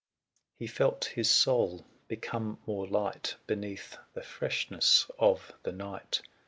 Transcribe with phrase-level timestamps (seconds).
[0.57, 6.23] He felt his soul become more light Beneath the freshness of the night.